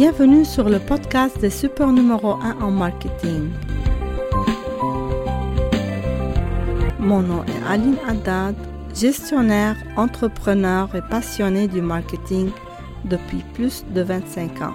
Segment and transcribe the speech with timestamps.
[0.00, 3.50] Bienvenue sur le podcast des super numéro 1 en marketing.
[6.98, 8.56] Mon nom est Aline Haddad,
[8.94, 12.48] gestionnaire, entrepreneur et passionné du marketing
[13.04, 14.74] depuis plus de 25 ans.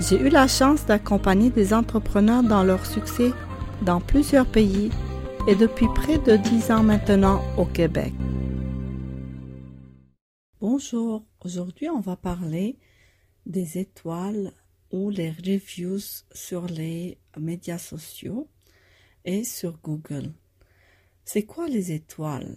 [0.00, 3.30] J'ai eu la chance d'accompagner des entrepreneurs dans leur succès
[3.82, 4.90] dans plusieurs pays
[5.46, 8.12] et depuis près de 10 ans maintenant au Québec.
[10.60, 12.78] Bonjour, aujourd'hui on va parler
[13.46, 14.52] des étoiles
[14.90, 18.48] ou les reviews sur les médias sociaux
[19.24, 20.32] et sur Google.
[21.24, 22.56] C'est quoi les étoiles?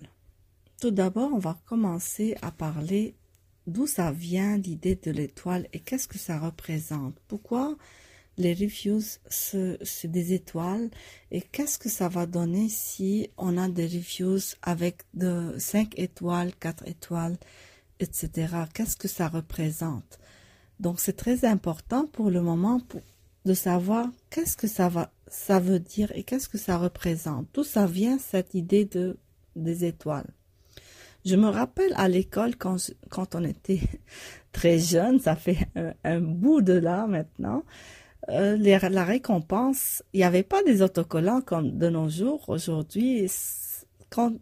[0.80, 3.16] Tout d'abord, on va commencer à parler
[3.68, 7.20] d'où ça vient l'idée de l'étoile et qu'est-ce que ça représente.
[7.28, 7.78] Pourquoi
[8.38, 10.90] les reviews c'est des étoiles
[11.32, 16.56] et qu'est-ce que ça va donner si on a des reviews avec de 5 étoiles,
[16.56, 17.38] 4 étoiles
[18.02, 18.56] etc.
[18.74, 20.20] Qu'est-ce que ça représente?
[20.80, 22.82] Donc c'est très important pour le moment
[23.46, 27.48] de savoir qu'est-ce que ça va, ça veut dire et qu'est-ce que ça représente.
[27.54, 29.18] D'où ça vient cette idée de
[29.56, 30.30] des étoiles?
[31.24, 32.78] Je me rappelle à l'école quand,
[33.10, 33.82] quand on était
[34.52, 35.68] très jeune, ça fait
[36.04, 37.64] un, bout de là maintenant,
[38.30, 42.46] euh, la récompense, il n'y avait pas des autocollants comme de nos jours.
[42.48, 43.28] Aujourd'hui,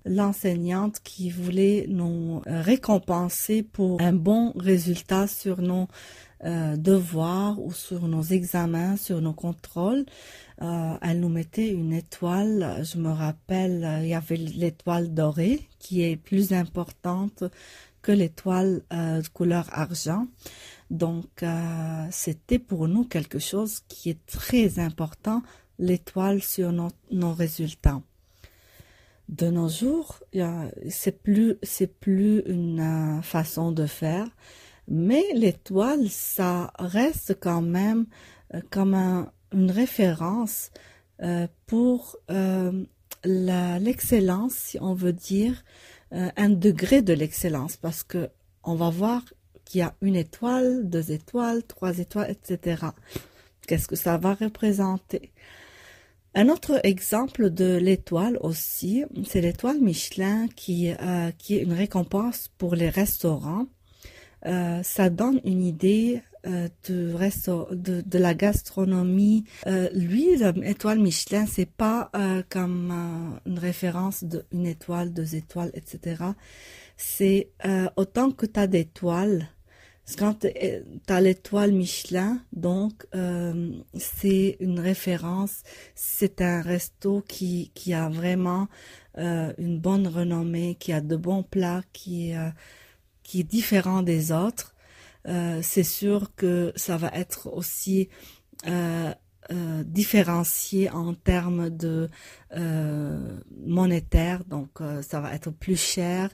[0.06, 5.88] l'enseignante qui voulait nous euh, récompenser pour un bon résultat sur nos
[6.46, 10.06] euh, devoirs ou sur nos examens, sur nos contrôles,
[10.62, 12.84] euh, elle nous mettait une étoile.
[12.84, 17.44] Je me rappelle, il y avait l'étoile dorée qui est plus importante
[18.02, 20.26] que l'étoile de couleur argent.
[20.90, 21.44] Donc,
[22.12, 25.44] c'était pour nous quelque chose qui est très important,
[25.80, 28.02] l'étoile sur nos résultats
[29.30, 30.20] de nos jours,
[30.90, 34.28] c'est plus c'est plus une euh, façon de faire,
[34.88, 38.08] mais l'étoile, ça reste quand même
[38.56, 38.96] euh, comme
[39.54, 40.72] une référence
[41.22, 42.18] euh, pour
[43.24, 45.64] l'excellence, si on veut dire,
[46.12, 48.30] un degré de l'excellence, parce que
[48.64, 49.24] on va voir
[49.66, 52.86] qu'il y a une étoile, deux étoiles, trois étoiles, etc.
[53.68, 55.32] Qu'est-ce que ça va représenter?
[56.36, 62.50] Un autre exemple de l'étoile aussi, c'est l'étoile Michelin qui, euh, qui est une récompense
[62.58, 63.66] pour les restaurants.
[64.46, 69.44] Euh, ça donne une idée euh, de, de, de, la gastronomie.
[69.68, 75.72] Euh, lui, l'étoile Michelin, c'est pas euh, comme euh, une référence d'une étoile, deux étoiles,
[75.74, 76.24] etc.
[76.96, 77.50] C'est
[77.98, 79.50] autant que tu as d'étoiles,
[80.18, 80.48] quand tu
[81.08, 85.64] as l'étoile Michelin, donc euh, c'est une référence,
[85.96, 88.68] c'est un resto qui, qui a vraiment
[89.18, 92.50] euh, une bonne renommée, qui a de bons plats, qui, euh,
[93.24, 94.76] qui est différent des autres.
[95.28, 98.10] Euh, c'est sûr que ça va être aussi
[98.68, 99.14] euh,
[99.52, 102.10] euh, différencié en termes de
[103.66, 106.32] monétaire, donc ça va être plus cher,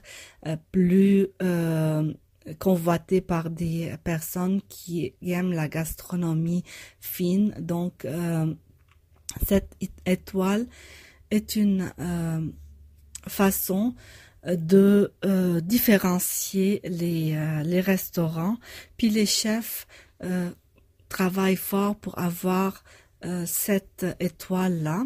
[0.72, 1.28] plus
[2.54, 6.64] convoité par des personnes qui aiment la gastronomie
[7.00, 7.54] fine.
[7.58, 8.54] Donc, euh,
[9.46, 9.76] cette
[10.06, 10.66] étoile
[11.30, 12.40] est une euh,
[13.26, 13.94] façon
[14.46, 18.56] de euh, différencier les, les restaurants.
[18.96, 19.86] Puis les chefs
[21.08, 22.84] travaillent fort pour avoir
[23.24, 25.04] euh, cette étoile-là.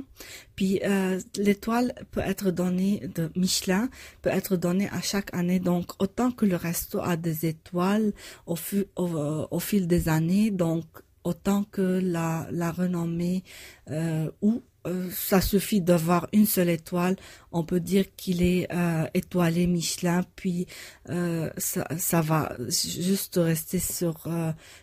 [0.57, 3.89] Puis euh, l'étoile peut être donnée de Michelin,
[4.23, 5.61] peut être donnée à chaque année.
[5.61, 8.13] Donc autant que le resto a des étoiles
[8.47, 8.57] au,
[8.97, 10.85] au fil des années, donc
[11.25, 13.45] autant que la, renommée
[13.91, 17.17] euh, ou euh, ça suffit d'avoir une seule étoile,
[17.53, 20.67] on peut dire qu'il est euh, étoilé Michelin, puis
[21.11, 24.27] euh, ça, ça, va juste rester sur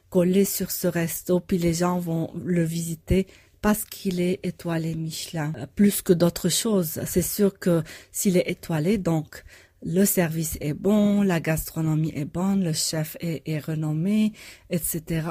[0.09, 3.27] collé sur ce resto, puis les gens vont le visiter
[3.61, 7.01] parce qu'il est étoilé Michelin, plus que d'autres choses.
[7.05, 9.43] C'est sûr que s'il est étoilé, donc
[9.83, 14.33] le service est bon, la gastronomie est bonne, le chef est, est renommé,
[14.69, 15.27] etc.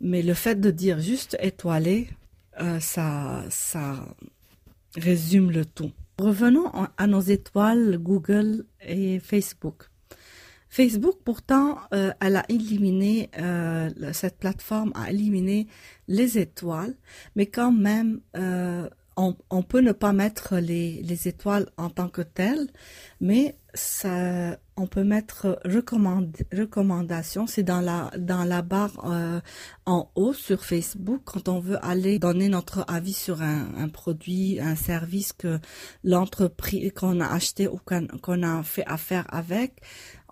[0.00, 2.08] Mais le fait de dire juste étoilé,
[2.60, 4.06] euh, ça, ça
[4.96, 5.92] résume le tout.
[6.18, 9.90] Revenons à nos étoiles Google et Facebook.
[10.68, 15.68] Facebook, pourtant, euh, elle a éliminé, euh, cette plateforme a éliminé
[16.08, 16.94] les étoiles,
[17.36, 18.20] mais quand même,
[19.16, 22.68] on, on, peut ne pas mettre les, les étoiles en tant que telles,
[23.20, 29.40] mais ça, on peut mettre recommande, recommandation, c'est dans la dans la barre euh,
[29.84, 34.60] en haut sur Facebook quand on veut aller donner notre avis sur un, un produit,
[34.60, 35.58] un service que
[36.04, 39.80] l'entreprise qu'on a acheté ou qu'on a fait affaire avec,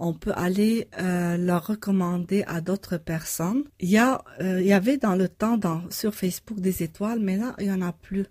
[0.03, 3.63] on peut aller euh, recommander à d'autres personnes.
[3.79, 5.59] Il y a euh, il y avait dans le temps
[5.91, 8.27] sur Facebook des étoiles, mais là il y en a plus.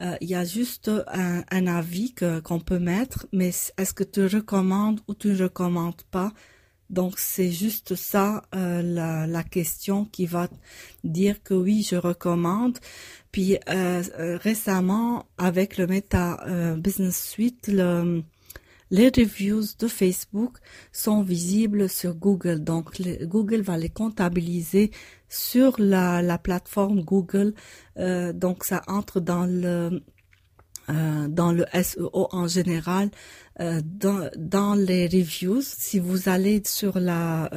[0.00, 2.14] Euh, il y a juste un, avis
[2.44, 6.32] qu'on peut mettre, mais est-ce que tu recommandes ou tu recommande pas?
[6.90, 10.48] Donc c'est juste ça euh, la, question qui va
[11.04, 12.78] dire que oui, je recommande.
[13.30, 16.44] Puis récemment, avec le Meta
[16.76, 18.22] Business Suite, le,
[18.90, 20.58] les reviews de Facebook
[20.92, 22.62] sont visibles sur Google.
[22.62, 24.90] Donc Google va les comptabiliser
[25.28, 27.54] sur la, la plateforme Google.
[27.98, 30.02] Euh, donc ça entre dans le
[30.90, 33.10] euh, dans le SEO en général,
[33.58, 37.48] euh, dans, les reviews, si vous allez sur la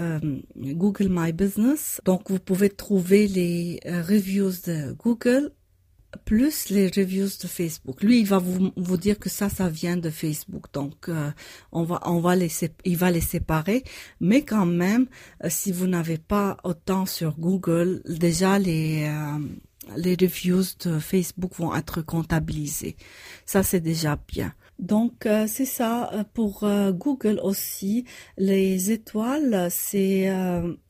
[0.55, 5.51] Google My Business, donc vous pouvez trouver les reviews de Google
[6.25, 8.03] plus les reviews de Facebook.
[8.03, 10.65] Lui, il va vous, vous dire que ça, ça vient de Facebook.
[10.73, 11.09] Donc,
[11.71, 12.49] on va, on va les,
[12.85, 13.83] il va les séparer.
[14.19, 15.07] Mais quand même,
[15.47, 19.11] si vous n'avez pas autant sur Google, déjà les,
[19.95, 22.95] les reviews de Facebook vont être comptabilisés.
[23.45, 24.53] Ça, c'est déjà bien.
[24.79, 28.05] Donc euh, c'est ça euh, pour euh, Google aussi.
[28.37, 30.31] Les étoiles, c'est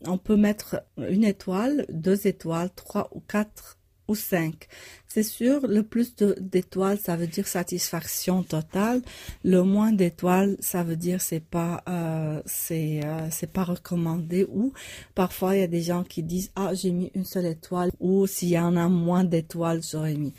[0.05, 3.76] on peut mettre une étoile, deux étoiles, trois ou quatre
[4.07, 4.67] ou 5.
[5.07, 9.01] C'est sûr, le plus d'étoiles, ça veut dire satisfaction totale.
[9.43, 14.73] Le moins d'étoiles, ça veut dire c'est pas euh, euh, c'est pas recommandé ou
[15.15, 18.27] parfois il y a des gens qui disent ah j'ai mis une seule étoile ou
[18.27, 20.33] s'il y en a moins d'étoiles j'aurais mis.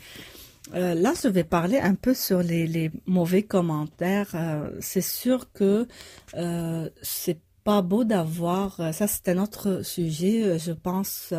[0.75, 4.29] Euh, là, je vais parler un peu sur les, mauvais commentaires.
[4.35, 5.87] Euh, c'est sûr que
[7.01, 11.33] c'est pas beau d'avoir, euh, ça c'est un autre sujet, euh, je pense,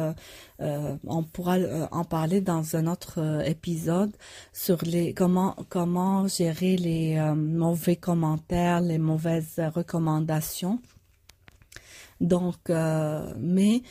[0.61, 1.57] euh, on pourra
[1.91, 4.15] en parler dans un autre épisode
[4.53, 10.81] sur les comment comment gérer les mauvais commentaires, les mauvaises recommandations.
[12.21, 12.69] Donc,
[13.39, 13.83] mais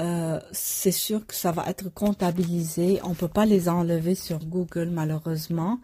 [0.00, 3.00] euh, c'est sûr que ça va être comptabilisé.
[3.04, 5.80] On peut pas les enlever sur Google malheureusement.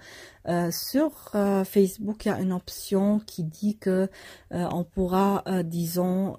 [0.48, 4.08] Euh, sur euh, Facebook, il y a une option qui dit que
[4.50, 6.36] on pourra, disons,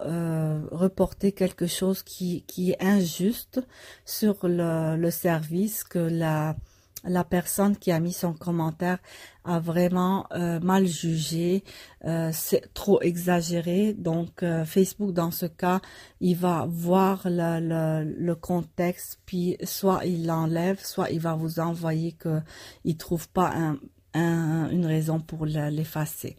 [0.71, 3.61] reporter quelque chose qui, qui est injuste
[4.05, 6.55] sur le, le service que la
[7.03, 8.99] la personne qui a mis son commentaire
[9.45, 11.63] a vraiment euh, mal jugé,
[12.05, 13.93] euh, c'est trop exagéré.
[13.93, 15.79] Donc euh, Facebook, dans ce cas,
[16.19, 22.41] il va voir le, contexte, puis soit il l'enlève, soit il va vous envoyer que
[22.83, 23.77] il trouve pas un,
[24.13, 26.35] un, une raison pour l'effacer.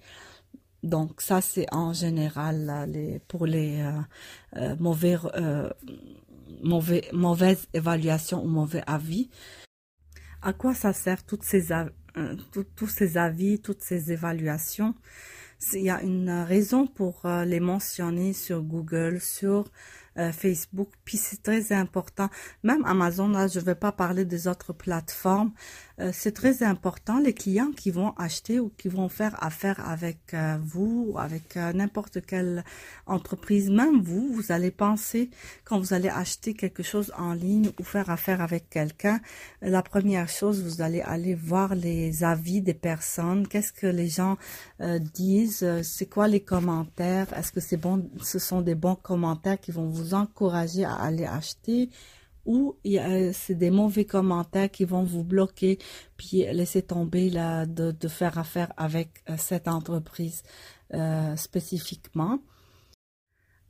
[0.83, 2.89] Donc ça, c'est en général
[3.29, 3.83] pour les
[4.79, 5.19] mauvais,
[6.63, 9.29] mauvais, mauvaises évaluations ou mauvais avis
[10.43, 12.37] à quoi ça sert toutes ces, euh,
[12.77, 14.95] tous ces avis, toutes ces évaluations?
[15.75, 19.71] Il y a une raison pour euh, les mentionner sur Google, sur
[20.19, 20.89] euh, Facebook.
[21.05, 22.29] Puis c'est très important.
[22.65, 25.53] Même Amazon, là, je ne vais pas parler des autres plateformes.
[26.01, 27.21] Euh, c'est très important.
[27.21, 32.27] Les clients qui vont acheter ou qui vont faire affaire avec euh, vous, avec n'importe
[32.27, 32.65] quelle
[33.07, 35.31] entreprise, même vous, vous allez penser
[35.65, 39.21] quand vous allez acheter quelque chose en ligne ou faire affaire avec quelqu'un,
[39.63, 43.47] la première chose, vous allez aller voir les avis des personnes.
[43.47, 44.39] Qu'est-ce que les gens
[45.15, 45.67] disent?
[45.83, 47.33] C'est quoi les commentaires?
[47.37, 48.11] Est-ce que c'est bon?
[48.23, 51.91] Ce sont des bons commentaires qui vont vous encourager à aller acheter
[52.47, 52.77] ou
[53.33, 55.79] c'est des mauvais commentaires qui vont vous bloquer
[56.17, 60.43] puis laisser tomber là, de, faire affaire avec euh, cette entreprise
[60.95, 62.41] euh, spécifiquement.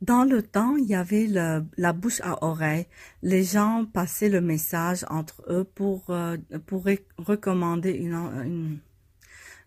[0.01, 2.87] Dans le temps, il y avait la bouche à oreille.
[3.21, 6.85] Les gens passaient le message entre eux pour, euh, pour
[7.19, 8.79] recommander une,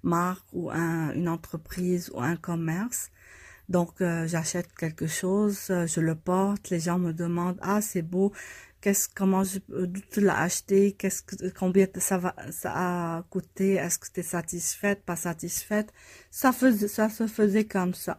[0.02, 3.10] marque ou un, une entreprise ou un commerce.
[3.68, 8.02] Donc, euh, j'achète quelque chose, euh, je le porte, les gens me demandent, ah, c'est
[8.02, 8.32] beau,
[8.80, 9.58] qu'est-ce, comment je,
[10.10, 14.22] tu l'as acheté, qu'est-ce que, combien ça va, ça a coûté, est-ce que tu es
[14.22, 15.92] satisfaite, pas satisfaite?
[16.30, 18.18] Ça faisait, ça se faisait comme ça.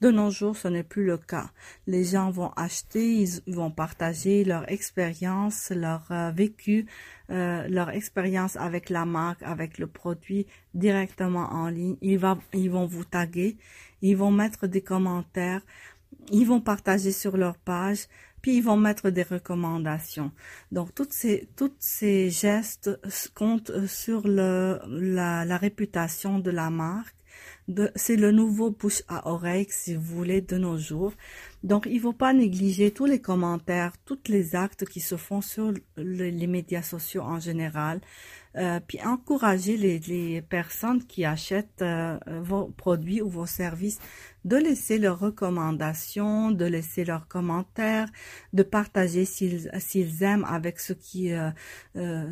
[0.00, 1.52] De nos jours, ce n'est plus le cas.
[1.86, 6.86] Les gens vont acheter, ils vont partager leur expérience, leur euh, vécu,
[7.30, 11.96] euh, leur expérience avec la marque, avec le produit directement en ligne.
[12.02, 12.20] Ils,
[12.52, 13.56] ils vont vous taguer,
[14.02, 15.62] ils vont mettre des commentaires,
[16.30, 18.06] ils vont partager sur leur page,
[18.42, 20.32] puis ils vont mettre des recommandations.
[20.72, 22.90] Donc, toutes ces, ces gestes
[23.34, 27.16] comptent sur le, la, la réputation de la marque
[27.96, 31.12] c'est le nouveau bouche à oreille, si vous voulez, de nos jours.
[31.62, 35.40] Donc, il ne faut pas négliger tous les commentaires, tous les actes qui se font
[35.40, 38.00] sur les médias sociaux en général.
[38.56, 43.98] Euh, puis encourager les, les, personnes qui achètent euh, vos produits ou vos services
[44.44, 48.08] de laisser leurs recommandations, de laisser leurs commentaires,
[48.52, 51.50] de partager s'ils aiment avec ce qui, euh,
[51.96, 52.30] euh,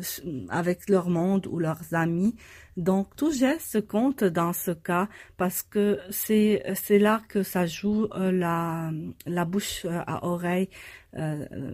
[0.49, 2.35] avec leur monde ou leurs amis.
[2.77, 8.07] Donc tout geste compte dans ce cas parce que c'est c'est là que ça joue
[8.15, 8.91] la
[9.25, 10.69] la bouche à oreille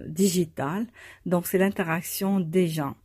[0.07, 0.87] digitale.
[1.25, 2.95] Donc c'est l'interaction des gens.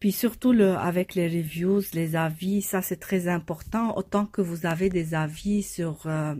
[0.00, 3.96] Puis surtout le, avec les reviews, les avis, ça c'est très important.
[3.96, 6.34] Autant que vous avez des avis sur euh,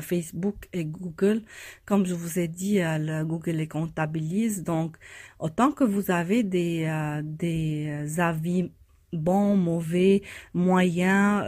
[0.00, 1.42] Facebook et Google,
[1.84, 4.64] comme je vous ai dit, euh, le Google les comptabilise.
[4.64, 4.96] Donc,
[5.38, 8.70] autant que vous avez des, euh, des avis
[9.12, 10.22] bons, mauvais,
[10.54, 11.44] moyens,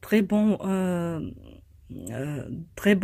[0.00, 2.96] très bons euh, très.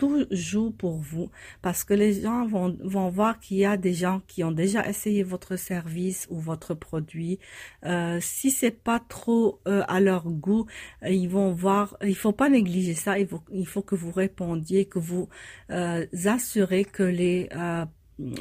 [0.00, 1.30] Tout joue pour vous
[1.60, 4.88] parce que les gens vont, vont voir qu'il y a des gens qui ont déjà
[4.88, 7.38] essayé votre service ou votre produit.
[7.84, 10.64] Euh, si c'est pas trop euh, à leur goût,
[11.06, 11.98] ils vont voir.
[12.02, 13.18] Il faut pas négliger ça.
[13.18, 15.28] Il faut, il faut que vous répondiez, que vous
[15.68, 17.50] assurez que les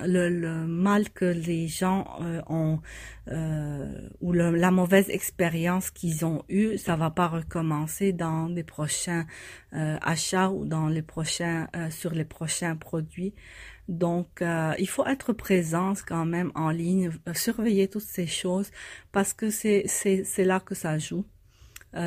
[0.06, 2.80] le, mal que les gens euh, ont
[3.30, 9.26] euh, ou la mauvaise expérience qu'ils ont eue, ça va pas recommencer dans les prochains
[9.74, 13.34] euh, achats ou dans les prochains sur les prochains produits.
[13.88, 14.44] Donc,
[14.78, 18.70] il faut être présent quand même en ligne, surveiller toutes ces choses
[19.12, 19.86] parce que c'est
[20.38, 21.26] là que ça joue.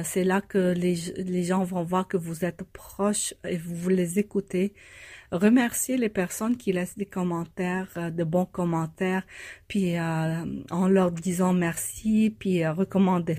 [0.05, 4.19] c'est là que les, les gens vont voir que vous êtes proche et vous les
[4.21, 4.75] écoutez
[5.33, 9.25] remercier les personnes qui laissent des commentaires, euh, de bons commentaires,
[9.69, 13.39] puis euh, en leur disant merci, puis euh, recommander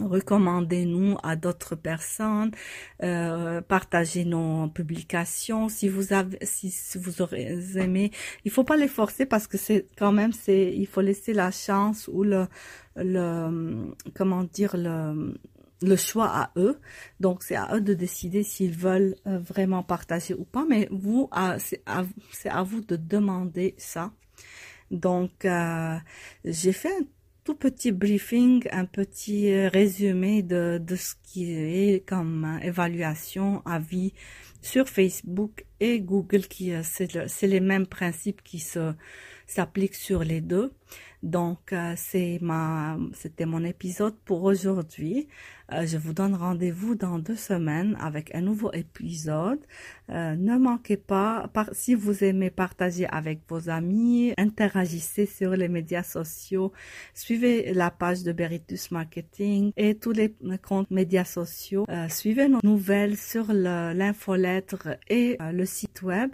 [0.00, 2.50] recommandez-nous à d'autres personnes,
[3.02, 5.68] euh, partagez nos publications.
[5.68, 8.10] Si vous avez, si, vous aurez aimé,
[8.44, 11.50] il faut pas les forcer parce que c'est quand même c'est, il faut laisser la
[11.50, 12.46] chance ou le,
[12.96, 15.34] le, comment dire le,
[15.84, 16.80] le choix à eux.
[17.20, 20.64] Donc, c'est à eux de décider s'ils veulent euh, vraiment partager ou pas.
[20.68, 24.12] Mais vous, c'est à, vous de demander ça.
[24.90, 25.96] Donc, euh,
[26.44, 27.04] j'ai fait un
[27.44, 34.14] tout petit briefing, un petit euh, résumé de, de ce qui est comme évaluation, avis
[34.62, 38.64] sur Facebook et Google, qui c'est les mêmes principes qui
[39.46, 40.72] s'appliquent sur les deux.
[41.22, 45.28] Donc, c'est ma, c'était mon épisode pour aujourd'hui.
[45.72, 49.60] Euh, je vous donne rendez-vous dans deux semaines avec un nouveau épisode.
[50.10, 56.02] Euh, ne manquez pas, si vous aimez partager avec vos amis, interagissez sur les médias
[56.02, 56.72] sociaux,
[57.14, 61.86] suivez la page de Beritus Marketing et tous les comptes médias sociaux.
[62.08, 66.30] suivez nos nouvelles sur l'infolettre et le site web.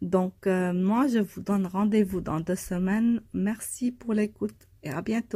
[0.00, 3.20] Donc, moi, je vous donne rendez-vous dans deux semaine.
[3.32, 5.28] Merci pour l'écoute et à bientôt.